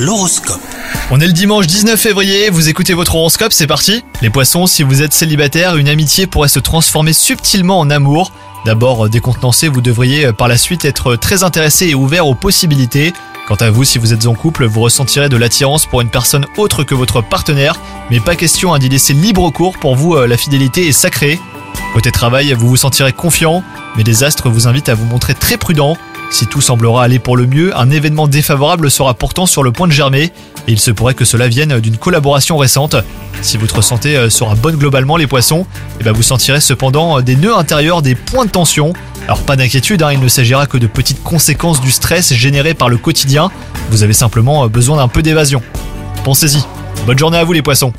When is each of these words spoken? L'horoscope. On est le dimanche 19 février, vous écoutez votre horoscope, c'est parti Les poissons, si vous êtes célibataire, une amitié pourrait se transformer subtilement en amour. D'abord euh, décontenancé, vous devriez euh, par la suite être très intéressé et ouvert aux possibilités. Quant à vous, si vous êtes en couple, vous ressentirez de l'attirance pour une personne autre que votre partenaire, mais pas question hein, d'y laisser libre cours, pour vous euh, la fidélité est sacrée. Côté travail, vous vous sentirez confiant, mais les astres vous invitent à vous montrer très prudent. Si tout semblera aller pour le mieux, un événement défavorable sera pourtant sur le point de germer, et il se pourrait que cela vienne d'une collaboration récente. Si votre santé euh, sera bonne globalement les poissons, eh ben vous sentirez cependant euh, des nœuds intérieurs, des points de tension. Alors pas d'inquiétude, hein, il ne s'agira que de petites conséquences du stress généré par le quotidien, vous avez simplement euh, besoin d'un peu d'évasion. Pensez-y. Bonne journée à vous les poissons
L'horoscope. 0.00 0.62
On 1.10 1.20
est 1.20 1.26
le 1.26 1.34
dimanche 1.34 1.66
19 1.66 2.00
février, 2.00 2.48
vous 2.48 2.70
écoutez 2.70 2.94
votre 2.94 3.16
horoscope, 3.16 3.52
c'est 3.52 3.66
parti 3.66 4.02
Les 4.22 4.30
poissons, 4.30 4.66
si 4.66 4.82
vous 4.82 5.02
êtes 5.02 5.12
célibataire, 5.12 5.76
une 5.76 5.90
amitié 5.90 6.26
pourrait 6.26 6.48
se 6.48 6.58
transformer 6.58 7.12
subtilement 7.12 7.78
en 7.78 7.90
amour. 7.90 8.32
D'abord 8.64 9.04
euh, 9.04 9.08
décontenancé, 9.10 9.68
vous 9.68 9.82
devriez 9.82 10.24
euh, 10.24 10.32
par 10.32 10.48
la 10.48 10.56
suite 10.56 10.86
être 10.86 11.16
très 11.16 11.42
intéressé 11.42 11.88
et 11.88 11.94
ouvert 11.94 12.26
aux 12.26 12.34
possibilités. 12.34 13.12
Quant 13.46 13.56
à 13.56 13.68
vous, 13.68 13.84
si 13.84 13.98
vous 13.98 14.14
êtes 14.14 14.26
en 14.26 14.32
couple, 14.32 14.64
vous 14.64 14.80
ressentirez 14.80 15.28
de 15.28 15.36
l'attirance 15.36 15.84
pour 15.84 16.00
une 16.00 16.08
personne 16.08 16.46
autre 16.56 16.82
que 16.82 16.94
votre 16.94 17.20
partenaire, 17.20 17.78
mais 18.10 18.20
pas 18.20 18.36
question 18.36 18.72
hein, 18.72 18.78
d'y 18.78 18.88
laisser 18.88 19.12
libre 19.12 19.50
cours, 19.50 19.76
pour 19.78 19.96
vous 19.96 20.14
euh, 20.14 20.26
la 20.26 20.38
fidélité 20.38 20.88
est 20.88 20.92
sacrée. 20.92 21.38
Côté 21.92 22.10
travail, 22.10 22.54
vous 22.54 22.68
vous 22.68 22.78
sentirez 22.78 23.12
confiant, 23.12 23.62
mais 23.98 24.02
les 24.02 24.24
astres 24.24 24.48
vous 24.48 24.66
invitent 24.66 24.88
à 24.88 24.94
vous 24.94 25.04
montrer 25.04 25.34
très 25.34 25.58
prudent. 25.58 25.98
Si 26.30 26.46
tout 26.46 26.60
semblera 26.60 27.02
aller 27.02 27.18
pour 27.18 27.36
le 27.36 27.46
mieux, 27.46 27.76
un 27.76 27.90
événement 27.90 28.28
défavorable 28.28 28.88
sera 28.88 29.14
pourtant 29.14 29.46
sur 29.46 29.64
le 29.64 29.72
point 29.72 29.88
de 29.88 29.92
germer, 29.92 30.22
et 30.22 30.32
il 30.72 30.78
se 30.78 30.92
pourrait 30.92 31.14
que 31.14 31.24
cela 31.24 31.48
vienne 31.48 31.80
d'une 31.80 31.96
collaboration 31.96 32.56
récente. 32.56 32.94
Si 33.42 33.56
votre 33.56 33.82
santé 33.82 34.16
euh, 34.16 34.30
sera 34.30 34.54
bonne 34.54 34.76
globalement 34.76 35.16
les 35.16 35.26
poissons, 35.26 35.66
eh 36.00 36.04
ben 36.04 36.12
vous 36.12 36.22
sentirez 36.22 36.60
cependant 36.60 37.18
euh, 37.18 37.22
des 37.22 37.34
nœuds 37.34 37.56
intérieurs, 37.56 38.00
des 38.00 38.14
points 38.14 38.46
de 38.46 38.50
tension. 38.50 38.92
Alors 39.24 39.40
pas 39.40 39.56
d'inquiétude, 39.56 40.02
hein, 40.02 40.12
il 40.12 40.20
ne 40.20 40.28
s'agira 40.28 40.66
que 40.66 40.78
de 40.78 40.86
petites 40.86 41.22
conséquences 41.22 41.80
du 41.80 41.90
stress 41.90 42.32
généré 42.32 42.74
par 42.74 42.88
le 42.88 42.96
quotidien, 42.96 43.50
vous 43.90 44.04
avez 44.04 44.12
simplement 44.12 44.64
euh, 44.64 44.68
besoin 44.68 44.98
d'un 44.98 45.08
peu 45.08 45.22
d'évasion. 45.22 45.62
Pensez-y. 46.22 46.62
Bonne 47.06 47.18
journée 47.18 47.38
à 47.38 47.44
vous 47.44 47.52
les 47.52 47.62
poissons 47.62 47.92